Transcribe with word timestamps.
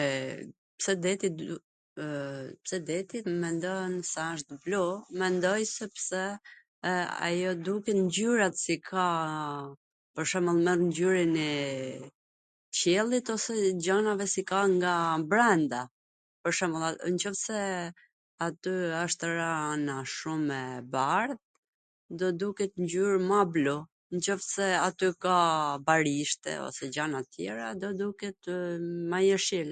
E, 0.00 0.02
pse 0.78 0.92
deti 2.88 3.16
mendon 3.42 3.92
se 4.10 4.20
asht 4.32 4.48
blu? 4.64 4.84
Mendoj 5.22 5.62
sepse 5.78 6.22
ajo 7.28 7.52
duket 7.68 8.54
si 8.64 8.76
ka 8.90 9.06
pwr 10.14 10.24
shwmbwll 10.30 10.62
nwn 10.66 10.80
ngjyrwn 10.86 11.36
e 11.40 11.50
qellit 12.78 13.26
ose 13.34 13.52
tw 13.58 13.66
ngjyrave 13.76 14.26
si 14.34 14.42
ka 14.50 14.60
nga 14.74 14.94
brwnda, 15.32 15.80
pwr 16.42 16.52
shwmbwl, 16.60 16.94
nwqoftse 17.14 17.58
aty 18.46 18.72
wsht 19.04 19.20
rana 19.38 19.96
shum 20.16 20.44
e 20.56 20.58
bardh, 20.96 21.38
do 22.22 22.26
duket 22.42 22.72
ngjyr 22.84 23.12
ma 23.30 23.38
blu, 23.52 23.76
nwqoftse 24.16 24.66
aty 24.88 25.08
ka 25.26 25.36
barishte 25.88 26.52
ose 26.66 26.82
gjana 26.98 27.20
tjera, 27.32 27.66
do 27.84 27.88
duket, 28.02 28.36
do 28.50 28.54
duketw 28.58 29.06
ma 29.14 29.18
jeshil... 29.28 29.70